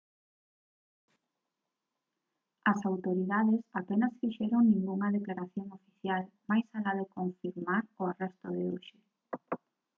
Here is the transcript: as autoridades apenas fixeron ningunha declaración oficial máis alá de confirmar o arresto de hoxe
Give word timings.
as 2.71 2.79
autoridades 2.91 3.61
apenas 3.81 4.13
fixeron 4.21 4.63
ningunha 4.71 5.13
declaración 5.17 5.67
oficial 5.79 6.21
máis 6.49 6.65
alá 6.77 6.91
de 6.99 7.11
confirmar 7.17 7.83
o 7.99 8.01
arresto 8.11 8.47
de 8.57 8.63
hoxe 8.71 8.95